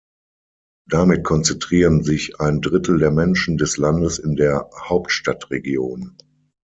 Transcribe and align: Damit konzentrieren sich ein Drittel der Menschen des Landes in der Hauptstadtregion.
Damit 0.89 1.23
konzentrieren 1.23 2.03
sich 2.03 2.39
ein 2.39 2.59
Drittel 2.61 2.97
der 2.97 3.11
Menschen 3.11 3.59
des 3.59 3.77
Landes 3.77 4.17
in 4.17 4.35
der 4.35 4.67
Hauptstadtregion. 4.75 6.17